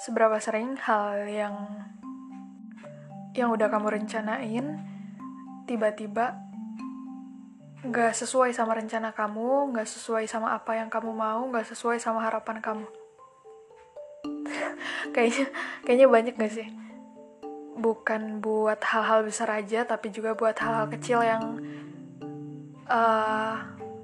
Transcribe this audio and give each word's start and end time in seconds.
seberapa 0.00 0.36
sering 0.40 0.76
hal 0.76 1.24
yang 1.24 1.54
yang 3.36 3.52
udah 3.52 3.68
kamu 3.68 4.00
rencanain 4.00 4.80
tiba-tiba 5.68 6.46
nggak 7.86 8.12
sesuai 8.18 8.50
sama 8.50 8.74
rencana 8.74 9.14
kamu, 9.14 9.70
nggak 9.70 9.86
sesuai 9.86 10.26
sama 10.26 10.56
apa 10.58 10.74
yang 10.74 10.90
kamu 10.90 11.14
mau, 11.14 11.46
nggak 11.46 11.70
sesuai 11.70 12.02
sama 12.02 12.24
harapan 12.24 12.58
kamu. 12.58 12.86
kayaknya 15.14 15.46
kayaknya 15.86 16.06
banyak 16.10 16.34
gak 16.34 16.54
sih? 16.54 16.68
Bukan 17.76 18.40
buat 18.42 18.82
hal-hal 18.82 19.22
besar 19.22 19.52
aja, 19.54 19.86
tapi 19.86 20.10
juga 20.10 20.34
buat 20.34 20.56
hal-hal 20.58 20.90
kecil 20.90 21.22
yang 21.22 21.62
uh, 22.90 23.54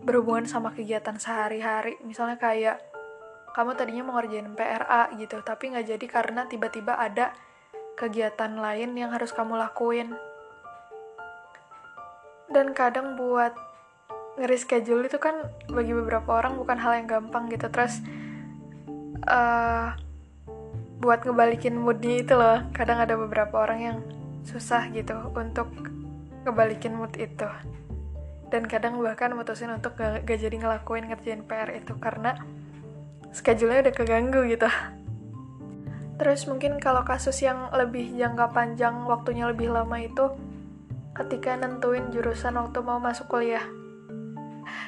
berhubungan 0.07 0.47
sama 0.47 0.71
kegiatan 0.77 1.19
sehari-hari. 1.19 1.99
Misalnya 2.07 2.39
kayak 2.39 2.92
kamu 3.53 3.77
tadinya 3.77 4.03
mau 4.09 4.17
ngerjain 4.17 4.49
PRA 4.57 5.13
gitu, 5.17 5.41
tapi 5.45 5.73
nggak 5.73 5.87
jadi 5.97 6.07
karena 6.09 6.49
tiba-tiba 6.49 6.97
ada 6.97 7.37
kegiatan 7.97 8.57
lain 8.57 8.97
yang 8.97 9.13
harus 9.13 9.31
kamu 9.33 9.61
lakuin. 9.61 10.17
Dan 12.49 12.73
kadang 12.73 13.17
buat 13.17 13.53
nge-reschedule 14.41 15.09
itu 15.09 15.21
kan 15.21 15.45
bagi 15.69 15.93
beberapa 15.93 16.41
orang 16.41 16.57
bukan 16.57 16.81
hal 16.81 16.97
yang 16.97 17.09
gampang 17.09 17.53
gitu. 17.53 17.69
Terus 17.69 18.01
uh, 19.29 19.93
buat 21.03 21.21
ngebalikin 21.27 21.77
moodnya 21.77 22.23
itu 22.23 22.35
loh 22.39 22.63
kadang 22.73 23.03
ada 23.03 23.19
beberapa 23.19 23.59
orang 23.59 23.81
yang 23.83 23.99
susah 24.47 24.89
gitu 24.95 25.17
untuk 25.37 25.69
ngebalikin 26.49 26.97
mood 26.97 27.13
itu. 27.21 27.49
Dan 28.53 28.69
kadang 28.69 29.01
bahkan 29.01 29.33
mutusin 29.33 29.73
untuk 29.73 29.97
gak, 29.97 30.29
gak 30.29 30.39
jadi 30.41 30.57
ngelakuin 30.61 31.09
ngerjain 31.09 31.43
PR 31.49 31.73
itu 31.73 31.97
karena 31.97 32.37
schedule-nya 33.33 33.89
udah 33.89 33.95
keganggu 33.97 34.41
gitu. 34.49 34.69
Terus 36.21 36.47
mungkin 36.47 36.79
kalau 36.79 37.03
kasus 37.03 37.43
yang 37.43 37.73
lebih 37.75 38.15
jangka 38.15 38.53
panjang 38.55 39.09
waktunya 39.09 39.49
lebih 39.51 39.73
lama 39.75 39.99
itu 39.99 40.31
ketika 41.13 41.59
nentuin 41.59 42.13
jurusan 42.13 42.57
waktu 42.57 42.79
mau 42.85 43.03
masuk 43.03 43.27
kuliah. 43.27 43.65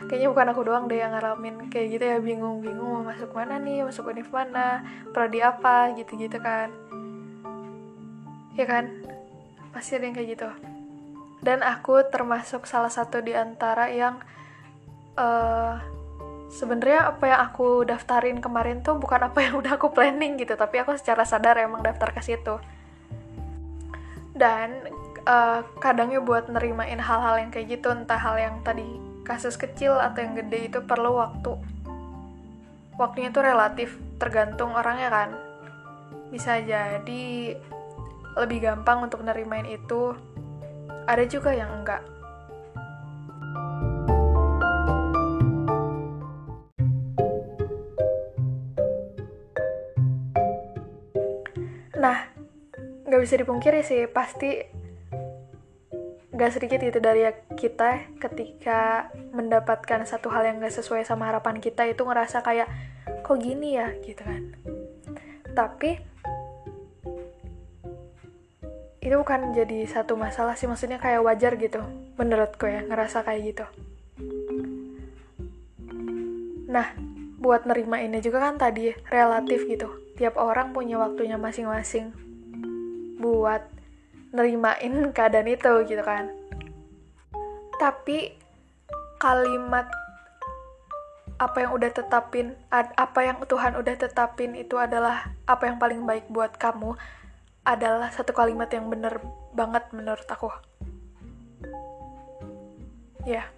Kayaknya 0.04 0.28
bukan 0.30 0.48
aku 0.52 0.60
doang 0.62 0.84
deh 0.86 1.00
yang 1.00 1.16
ngalamin 1.16 1.72
kayak 1.72 1.96
gitu 1.96 2.04
ya 2.04 2.18
bingung-bingung 2.20 3.00
mau 3.00 3.04
masuk 3.04 3.32
mana 3.32 3.56
nih 3.56 3.82
masuk 3.88 4.12
univ 4.12 4.28
mana 4.30 4.84
prodi 5.10 5.40
apa 5.40 5.96
gitu-gitu 5.96 6.38
kan. 6.38 6.70
Ya 8.54 8.68
kan? 8.68 8.92
Pasti 9.72 9.98
ada 9.98 10.04
yang 10.06 10.14
kayak 10.14 10.28
gitu. 10.38 10.48
Dan 11.44 11.60
aku 11.60 12.04
termasuk 12.08 12.64
salah 12.64 12.92
satu 12.92 13.20
di 13.20 13.34
antara 13.36 13.90
yang 13.90 14.22
uh, 15.18 15.76
sebenarnya 16.54 17.10
apa 17.10 17.24
yang 17.26 17.40
aku 17.50 17.82
daftarin 17.82 18.38
kemarin 18.38 18.78
tuh 18.86 18.94
bukan 18.94 19.26
apa 19.26 19.42
yang 19.42 19.58
udah 19.60 19.74
aku 19.74 19.90
planning 19.90 20.38
gitu 20.38 20.54
tapi 20.54 20.78
aku 20.78 20.94
secara 20.94 21.26
sadar 21.26 21.58
emang 21.58 21.82
daftar 21.82 22.14
ke 22.14 22.22
situ. 22.22 22.62
Dan 24.34 24.86
uh, 25.26 25.66
kadangnya 25.82 26.22
buat 26.22 26.46
nerimain 26.46 26.98
hal-hal 26.98 27.42
yang 27.42 27.50
kayak 27.50 27.78
gitu 27.78 27.90
entah 27.90 28.18
hal 28.18 28.38
yang 28.38 28.62
tadi 28.62 28.86
kasus 29.26 29.58
kecil 29.58 29.98
atau 29.98 30.22
yang 30.22 30.38
gede 30.38 30.70
itu 30.70 30.78
perlu 30.82 31.18
waktu. 31.18 31.58
Waktunya 32.94 33.34
tuh 33.34 33.42
relatif 33.42 33.98
tergantung 34.22 34.74
orangnya 34.78 35.10
kan. 35.10 35.30
Bisa 36.30 36.62
jadi 36.62 37.58
lebih 38.34 38.58
gampang 38.62 39.06
untuk 39.06 39.22
nerimain 39.26 39.66
itu. 39.66 40.14
Ada 41.06 41.26
juga 41.26 41.54
yang 41.54 41.82
enggak 41.82 42.13
bisa 53.24 53.40
dipungkiri 53.40 53.80
sih 53.80 54.04
pasti 54.04 54.60
gak 56.36 56.52
sedikit 56.52 56.84
gitu 56.84 57.00
dari 57.00 57.24
kita 57.56 58.12
ketika 58.20 59.08
mendapatkan 59.32 60.04
satu 60.04 60.28
hal 60.28 60.44
yang 60.44 60.60
gak 60.60 60.76
sesuai 60.76 61.08
sama 61.08 61.32
harapan 61.32 61.56
kita 61.56 61.88
itu 61.88 62.04
ngerasa 62.04 62.44
kayak 62.44 62.68
kok 63.24 63.40
gini 63.40 63.80
ya? 63.80 63.88
gitu 64.04 64.20
kan. 64.20 64.52
Tapi 65.56 65.96
itu 69.00 69.14
bukan 69.16 69.56
jadi 69.56 69.88
satu 69.88 70.20
masalah 70.20 70.52
sih 70.52 70.68
maksudnya 70.68 71.00
kayak 71.00 71.24
wajar 71.24 71.56
gitu 71.56 71.80
menurutku 72.20 72.68
ya 72.68 72.84
ngerasa 72.84 73.24
kayak 73.24 73.40
gitu. 73.48 73.64
Nah 76.68 76.92
buat 77.40 77.64
nerima 77.64 78.04
ini 78.04 78.20
juga 78.20 78.44
kan 78.44 78.60
tadi 78.60 78.92
relatif 79.08 79.64
gitu. 79.64 79.88
Tiap 80.20 80.36
orang 80.36 80.76
punya 80.76 81.00
waktunya 81.00 81.40
masing-masing 81.40 82.33
buat 83.24 83.64
nerimain 84.36 84.92
keadaan 85.16 85.48
itu 85.48 85.72
gitu 85.88 86.04
kan. 86.04 86.28
Tapi 87.80 88.36
kalimat 89.16 89.88
apa 91.40 91.66
yang 91.66 91.74
udah 91.74 91.90
tetapin 91.90 92.54
apa 92.70 93.20
yang 93.26 93.42
Tuhan 93.42 93.74
udah 93.74 93.94
tetapin 93.98 94.54
itu 94.54 94.78
adalah 94.78 95.34
apa 95.50 95.66
yang 95.66 95.82
paling 95.82 96.06
baik 96.06 96.30
buat 96.30 96.54
kamu 96.54 96.94
adalah 97.64 98.12
satu 98.12 98.36
kalimat 98.36 98.68
yang 98.70 98.92
bener 98.92 99.18
banget 99.56 99.88
menurut 99.96 100.28
aku. 100.28 100.52
Ya. 103.24 103.48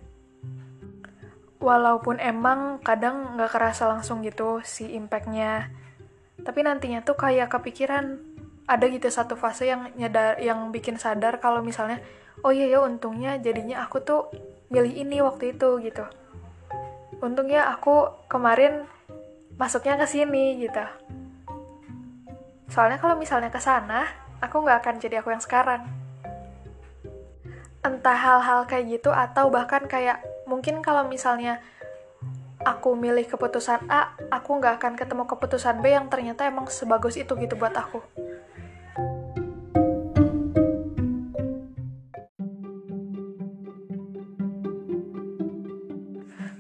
Walaupun 1.59 2.23
emang 2.23 2.79
kadang 2.81 3.35
nggak 3.35 3.51
kerasa 3.51 3.91
langsung 3.91 4.23
gitu 4.23 4.63
si 4.63 4.95
impactnya 4.95 5.75
tapi 6.47 6.63
nantinya 6.63 7.03
tuh 7.03 7.19
kayak 7.19 7.51
kepikiran 7.51 8.23
ada 8.67 8.85
gitu 8.91 9.07
satu 9.07 9.39
fase 9.39 9.71
yang 9.71 9.95
nyadar 9.95 10.43
yang 10.43 10.75
bikin 10.75 10.99
sadar 10.99 11.39
kalau 11.39 11.63
misalnya 11.63 12.03
oh 12.43 12.51
iya 12.51 12.67
ya 12.67 12.83
untungnya 12.83 13.39
jadinya 13.39 13.87
aku 13.87 14.03
tuh 14.03 14.27
milih 14.71 14.93
ini 14.93 15.23
waktu 15.23 15.55
itu 15.55 15.79
gitu. 15.83 16.05
Untungnya 17.23 17.71
aku 17.71 18.11
kemarin 18.27 18.85
masuknya 19.57 19.97
ke 19.97 20.07
sini 20.11 20.59
gitu. 20.61 20.85
Soalnya 22.67 22.99
kalau 22.99 23.15
misalnya 23.15 23.49
ke 23.49 23.63
sana 23.63 24.11
aku 24.43 24.67
nggak 24.67 24.83
akan 24.83 24.95
jadi 24.99 25.23
aku 25.23 25.31
yang 25.31 25.41
sekarang. 25.41 25.87
Entah 27.87 28.19
hal-hal 28.19 28.67
kayak 28.67 28.99
gitu 28.99 29.15
atau 29.15 29.47
bahkan 29.49 29.87
kayak 29.87 30.19
mungkin 30.51 30.83
kalau 30.83 31.07
misalnya 31.07 31.63
aku 32.67 32.99
milih 32.99 33.31
keputusan 33.31 33.87
A, 33.87 34.19
aku 34.35 34.59
nggak 34.59 34.83
akan 34.83 34.99
ketemu 34.99 35.23
keputusan 35.31 35.79
B 35.79 35.95
yang 35.95 36.11
ternyata 36.11 36.43
emang 36.51 36.67
sebagus 36.67 37.15
itu 37.15 37.31
gitu 37.39 37.55
buat 37.55 37.73
aku. 37.79 38.03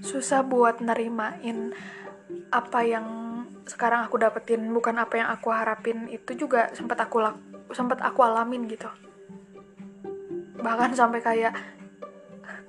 Susah 0.06 0.47
buat 0.47 0.78
nerimain 0.78 1.75
apa 2.55 2.81
yang 2.87 3.06
sekarang 3.67 4.06
aku 4.06 4.22
dapetin 4.22 4.71
bukan 4.71 4.94
apa 5.03 5.19
yang 5.19 5.28
aku 5.34 5.50
harapin. 5.50 6.06
Itu 6.06 6.39
juga 6.39 6.71
sempat 6.72 7.03
aku 7.03 7.19
sempat 7.75 7.99
aku 7.99 8.22
alamin 8.22 8.71
gitu. 8.71 8.87
Bahkan 10.62 10.95
sampai 10.95 11.21
kayak 11.21 11.55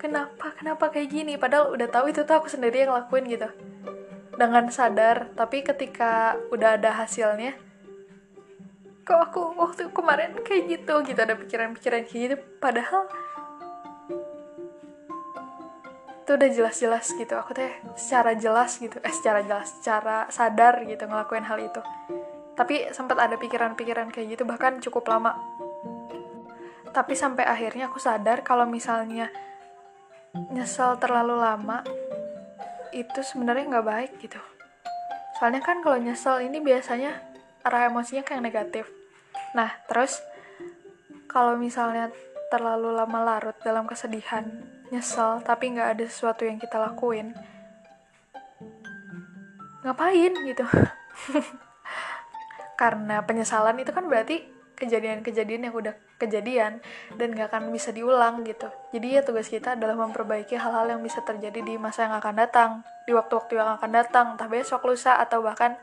kenapa 0.01 0.57
kenapa 0.57 0.89
kayak 0.89 1.13
gini? 1.13 1.37
Padahal 1.37 1.77
udah 1.77 1.87
tahu 1.87 2.09
itu 2.09 2.25
tuh 2.25 2.41
aku 2.41 2.49
sendiri 2.49 2.89
yang 2.89 2.97
lakuin 2.97 3.29
gitu. 3.29 3.47
Dengan 4.33 4.69
sadar 4.73 5.29
tapi 5.37 5.61
ketika 5.61 6.37
udah 6.49 6.77
ada 6.77 6.93
hasilnya 6.97 7.57
kok 9.07 9.23
aku 9.23 9.55
waktu 9.55 9.87
kemarin 9.93 10.33
kayak 10.41 10.67
gitu? 10.67 10.93
Gitu 11.05 11.19
ada 11.21 11.37
pikiran-pikiran 11.37 12.01
kayak 12.09 12.21
gitu. 12.33 12.35
Padahal 12.57 13.05
itu 16.27 16.35
udah 16.35 16.51
jelas-jelas 16.51 17.15
gitu. 17.15 17.39
Aku 17.39 17.55
teh 17.55 17.71
secara 17.95 18.35
jelas 18.35 18.75
gitu. 18.83 18.99
Eh 18.99 19.15
secara 19.15 19.47
jelas 19.47 19.79
secara 19.79 20.27
sadar 20.27 20.83
gitu 20.83 21.07
ngelakuin 21.07 21.47
hal 21.47 21.55
itu. 21.55 21.79
Tapi 22.51 22.91
sempat 22.91 23.15
ada 23.15 23.39
pikiran-pikiran 23.39 24.11
kayak 24.11 24.35
gitu 24.35 24.43
bahkan 24.43 24.83
cukup 24.83 25.07
lama. 25.07 25.39
Tapi 26.91 27.15
sampai 27.15 27.47
akhirnya 27.47 27.87
aku 27.87 28.03
sadar 28.03 28.43
kalau 28.43 28.67
misalnya 28.67 29.31
nyesel 30.51 30.99
terlalu 30.99 31.39
lama 31.39 31.87
itu 32.91 33.23
sebenarnya 33.23 33.79
nggak 33.79 33.87
baik 33.87 34.11
gitu. 34.19 34.43
Soalnya 35.39 35.63
kan 35.63 35.79
kalau 35.79 35.95
nyesel 35.95 36.43
ini 36.43 36.59
biasanya 36.59 37.23
arah 37.63 37.87
emosinya 37.87 38.27
kayak 38.27 38.43
negatif. 38.43 38.83
Nah 39.55 39.79
terus 39.87 40.19
kalau 41.31 41.55
misalnya 41.55 42.11
terlalu 42.51 42.91
lama 42.91 43.23
larut 43.23 43.55
dalam 43.63 43.87
kesedihan 43.87 44.75
nyesel 44.89 45.43
tapi 45.43 45.75
nggak 45.75 45.99
ada 45.99 46.05
sesuatu 46.07 46.47
yang 46.47 46.57
kita 46.57 46.79
lakuin. 46.79 47.35
Ngapain 49.83 50.33
gitu? 50.47 50.65
Karena 52.81 53.23
penyesalan 53.25 53.79
itu 53.81 53.89
kan 53.89 54.05
berarti 54.05 54.45
kejadian-kejadian 54.77 55.69
yang 55.69 55.73
udah 55.73 55.97
kejadian 56.21 56.85
dan 57.17 57.33
gak 57.33 57.49
akan 57.49 57.73
bisa 57.73 57.89
diulang 57.89 58.45
gitu. 58.45 58.69
Jadi 58.93 59.17
ya 59.17 59.21
tugas 59.25 59.49
kita 59.49 59.73
adalah 59.73 59.97
memperbaiki 59.97 60.53
hal-hal 60.53 60.93
yang 60.93 61.01
bisa 61.01 61.25
terjadi 61.25 61.65
di 61.65 61.81
masa 61.81 62.05
yang 62.05 62.13
akan 62.21 62.35
datang 62.37 62.71
di 63.09 63.17
waktu-waktu 63.17 63.57
yang 63.57 63.73
akan 63.81 63.89
datang 63.89 64.25
entah 64.37 64.45
besok 64.45 64.85
lusa 64.85 65.17
atau 65.17 65.41
bahkan 65.41 65.81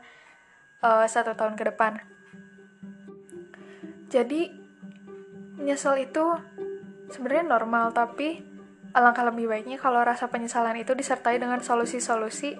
uh, 0.79 1.03
satu 1.03 1.35
tahun 1.35 1.59
ke 1.59 1.75
depan. 1.75 1.99
Jadi 4.07 4.47
nyesel 5.59 6.07
itu 6.07 6.23
sebenarnya 7.11 7.51
normal 7.51 7.91
tapi 7.91 8.54
alangkah 8.95 9.27
lebih 9.27 9.51
baiknya 9.51 9.75
kalau 9.75 9.99
rasa 10.01 10.31
penyesalan 10.31 10.79
itu 10.79 10.95
disertai 10.95 11.35
dengan 11.35 11.59
solusi-solusi 11.59 12.55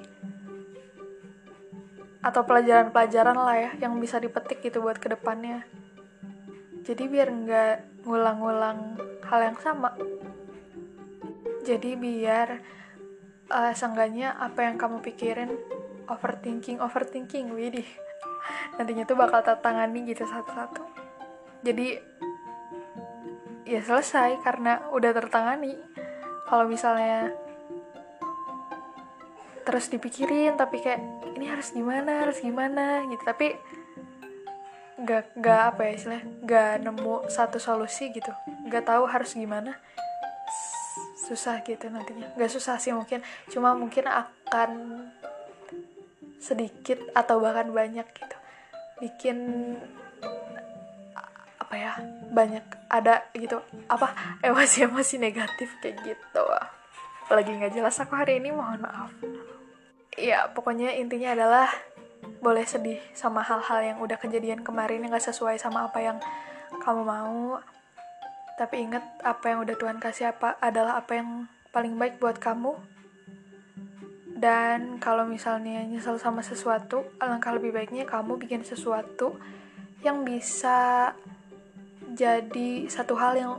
atau 2.20 2.42
pelajaran-pelajaran 2.44 3.38
lah 3.38 3.56
ya 3.56 3.72
yang 3.88 3.96
bisa 4.02 4.20
dipetik 4.20 4.60
gitu 4.60 4.84
buat 4.84 5.00
ke 5.00 5.08
depannya 5.08 5.64
jadi 6.86 7.10
biar 7.10 7.28
nggak 7.34 8.06
ngulang-ngulang 8.06 8.94
hal 9.26 9.40
yang 9.42 9.58
sama. 9.58 9.98
Jadi 11.66 11.98
biar 11.98 12.62
uh, 13.50 13.74
seenggaknya 13.74 14.38
apa 14.38 14.70
yang 14.70 14.78
kamu 14.78 15.02
pikirin 15.02 15.50
overthinking 16.06 16.78
overthinking 16.78 17.58
widih. 17.58 17.90
Nantinya 18.78 19.10
tuh 19.10 19.18
bakal 19.18 19.42
tertangani 19.42 20.06
gitu 20.06 20.30
satu-satu. 20.30 20.86
Jadi 21.66 21.98
ya 23.66 23.82
selesai 23.82 24.46
karena 24.46 24.86
udah 24.94 25.10
tertangani 25.10 25.74
kalau 26.46 26.70
misalnya 26.70 27.34
terus 29.66 29.90
dipikirin 29.90 30.54
tapi 30.54 30.78
kayak 30.78 31.02
ini 31.34 31.50
harus 31.50 31.74
gimana 31.74 32.26
harus 32.26 32.38
gimana 32.40 33.02
gitu. 33.10 33.24
Tapi 33.26 33.58
nggak 34.96 35.36
nggak 35.36 35.62
apa 35.74 35.82
ya 35.90 35.92
istilah 35.98 36.22
nggak 36.46 36.74
nemu 36.86 37.16
satu 37.28 37.58
solusi 37.58 38.14
gitu. 38.14 38.30
Nggak 38.70 38.86
tahu 38.86 39.04
harus 39.10 39.34
gimana. 39.34 39.74
Susah 41.26 41.66
gitu 41.66 41.90
nantinya. 41.90 42.30
Nggak 42.38 42.52
susah 42.54 42.78
sih 42.78 42.94
mungkin. 42.94 43.26
Cuma 43.50 43.74
mungkin 43.74 44.06
akan 44.06 44.72
sedikit 46.38 47.02
atau 47.18 47.42
bahkan 47.42 47.74
banyak 47.74 48.06
gitu. 48.06 48.38
Bikin 49.02 49.38
apa 51.58 51.74
ya 51.74 51.98
banyak 52.30 52.64
ada 53.02 53.28
gitu 53.36 53.60
apa 53.92 54.40
emosi-emosi 54.46 55.20
negatif 55.20 55.76
kayak 55.84 56.02
gitu. 56.04 56.44
Lagi 57.32 57.52
nggak 57.52 57.74
jelas 57.74 57.98
aku 58.00 58.14
hari 58.16 58.40
ini 58.40 58.54
mohon 58.54 58.84
maaf. 58.84 59.12
Ya 60.16 60.48
pokoknya 60.48 60.96
intinya 60.96 61.36
adalah 61.36 61.68
boleh 62.40 62.66
sedih 62.66 63.02
sama 63.14 63.42
hal-hal 63.42 63.80
yang 63.82 63.98
udah 64.02 64.18
kejadian 64.18 64.62
kemarin 64.62 65.04
yang 65.04 65.14
gak 65.14 65.30
sesuai 65.30 65.58
sama 65.62 65.90
apa 65.90 66.00
yang 66.02 66.18
kamu 66.82 67.02
mau. 67.06 67.60
Tapi 68.56 68.88
ingat 68.88 69.04
apa 69.22 69.52
yang 69.52 69.68
udah 69.68 69.76
Tuhan 69.76 70.00
kasih 70.00 70.32
apa 70.32 70.56
adalah 70.64 71.02
apa 71.02 71.20
yang 71.20 71.50
paling 71.76 72.00
baik 72.00 72.18
buat 72.22 72.40
kamu. 72.40 72.78
Dan 74.36 75.00
kalau 75.00 75.28
misalnya 75.28 75.84
nyesel 75.84 76.20
sama 76.20 76.44
sesuatu 76.44 77.08
alangkah 77.20 77.56
lebih 77.56 77.72
baiknya 77.72 78.04
kamu 78.04 78.36
bikin 78.40 78.64
sesuatu 78.68 79.40
yang 80.04 80.22
bisa 80.28 81.12
jadi 82.16 82.88
satu 82.88 83.20
hal 83.20 83.36
yang 83.36 83.54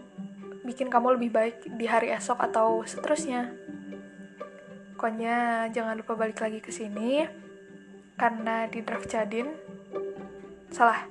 bikin 0.64 0.88
kamu 0.88 1.20
lebih 1.20 1.30
baik 1.30 1.56
di 1.76 1.86
hari 1.86 2.10
esok 2.10 2.40
atau 2.40 2.82
seterusnya. 2.82 3.52
Pokoknya 4.96 5.68
jangan 5.70 6.00
lupa 6.00 6.16
balik 6.16 6.40
lagi 6.40 6.58
ke 6.64 6.72
sini 6.72 7.22
karena 8.16 8.64
di 8.66 8.80
draft 8.80 9.12
Jadin 9.12 9.52
salah 10.72 11.04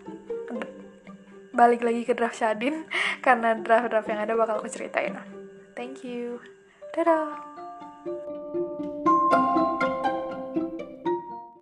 balik 1.56 1.86
lagi 1.88 2.04
ke 2.04 2.12
draft 2.12 2.42
Jadin 2.42 2.84
karena 3.26 3.56
draft-draft 3.56 4.10
yang 4.12 4.22
ada 4.26 4.34
bakal 4.36 4.60
aku 4.60 4.68
ceritain. 4.68 5.16
Thank 5.78 6.04
you. 6.04 6.44
Dadah. 6.92 8.35